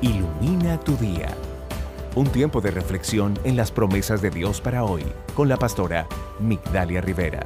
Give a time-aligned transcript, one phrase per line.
[0.00, 1.36] Ilumina tu día.
[2.14, 5.02] Un tiempo de reflexión en las promesas de Dios para hoy
[5.34, 6.06] con la pastora
[6.38, 7.44] Migdalia Rivera.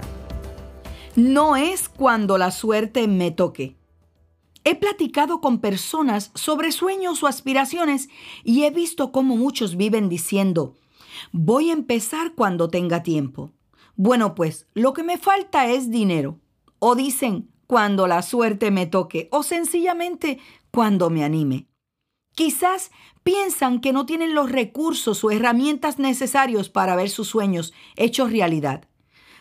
[1.16, 3.78] No es cuando la suerte me toque.
[4.64, 8.10] He platicado con personas sobre sueños o aspiraciones
[8.44, 10.74] y he visto cómo muchos viven diciendo,
[11.32, 13.50] voy a empezar cuando tenga tiempo.
[13.96, 16.38] Bueno, pues lo que me falta es dinero.
[16.80, 20.38] O dicen, cuando la suerte me toque o sencillamente
[20.70, 21.71] cuando me anime.
[22.34, 22.90] Quizás
[23.22, 28.86] piensan que no tienen los recursos o herramientas necesarios para ver sus sueños hechos realidad.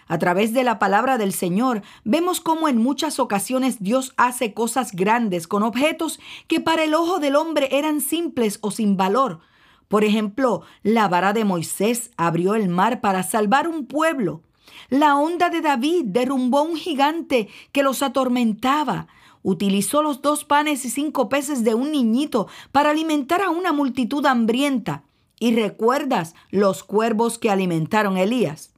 [0.07, 4.91] A través de la palabra del Señor vemos cómo en muchas ocasiones Dios hace cosas
[4.91, 9.39] grandes con objetos que para el ojo del hombre eran simples o sin valor.
[9.87, 14.41] Por ejemplo, la vara de Moisés abrió el mar para salvar un pueblo.
[14.89, 19.07] La onda de David derrumbó un gigante que los atormentaba.
[19.43, 24.25] Utilizó los dos panes y cinco peces de un niñito para alimentar a una multitud
[24.25, 25.03] hambrienta.
[25.39, 28.73] ¿Y recuerdas los cuervos que alimentaron a Elías?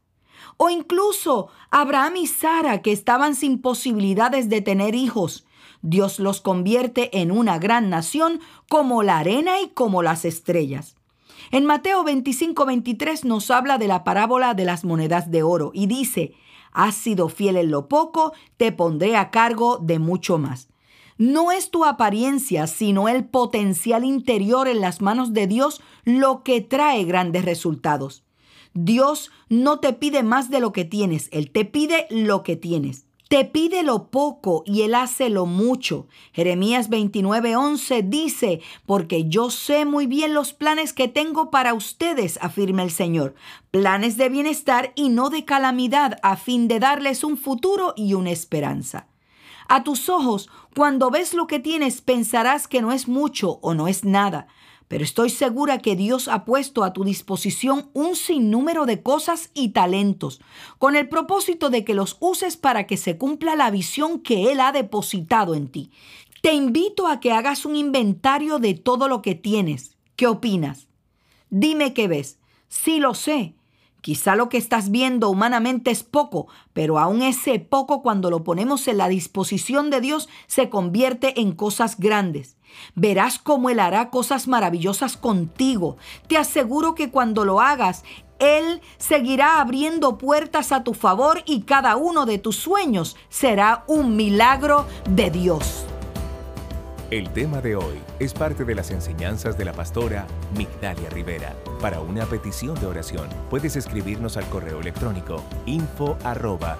[0.57, 5.45] O incluso Abraham y Sara que estaban sin posibilidades de tener hijos.
[5.81, 10.95] Dios los convierte en una gran nación como la arena y como las estrellas.
[11.51, 15.87] En Mateo 25, 23 nos habla de la parábola de las monedas de oro y
[15.87, 16.33] dice,
[16.73, 20.69] Has sido fiel en lo poco, te pondré a cargo de mucho más.
[21.17, 26.61] No es tu apariencia, sino el potencial interior en las manos de Dios lo que
[26.61, 28.23] trae grandes resultados.
[28.73, 33.05] Dios no te pide más de lo que tienes, Él te pide lo que tienes.
[33.33, 36.05] Te pide lo poco y Él hace lo mucho.
[36.33, 42.83] Jeremías 29:11 dice, porque yo sé muy bien los planes que tengo para ustedes, afirma
[42.83, 43.33] el Señor,
[43.71, 48.29] planes de bienestar y no de calamidad, a fin de darles un futuro y una
[48.29, 49.07] esperanza.
[49.67, 53.87] A tus ojos, cuando ves lo que tienes, pensarás que no es mucho o no
[53.87, 54.45] es nada
[54.87, 59.69] pero estoy segura que Dios ha puesto a tu disposición un sinnúmero de cosas y
[59.69, 60.41] talentos,
[60.77, 64.59] con el propósito de que los uses para que se cumpla la visión que Él
[64.59, 65.91] ha depositado en ti.
[66.41, 69.95] Te invito a que hagas un inventario de todo lo que tienes.
[70.15, 70.87] ¿Qué opinas?
[71.49, 72.37] Dime qué ves.
[72.67, 73.55] Sí lo sé.
[74.03, 78.89] Quizá lo que estás viendo humanamente es poco, pero aún ese poco cuando lo ponemos
[78.89, 82.57] en la disposición de Dios se convierte en cosas grandes.
[82.95, 85.95] Verás cómo Él hará cosas maravillosas contigo.
[86.27, 88.03] Te aseguro que cuando lo hagas,
[88.39, 94.17] Él seguirá abriendo puertas a tu favor y cada uno de tus sueños será un
[94.17, 95.85] milagro de Dios.
[97.13, 100.25] El tema de hoy es parte de las enseñanzas de la pastora
[100.57, 101.55] Migdalia Rivera.
[101.79, 106.79] Para una petición de oración, puedes escribirnos al correo electrónico info arroba.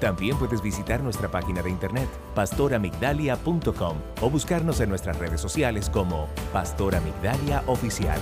[0.00, 6.30] También puedes visitar nuestra página de internet pastoramigdalia.com o buscarnos en nuestras redes sociales como
[6.50, 8.18] Pastora Migdalia Oficial.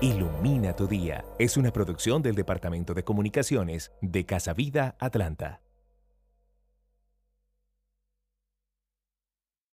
[0.00, 5.65] Ilumina tu día es una producción del Departamento de Comunicaciones de Casa Vida Atlanta.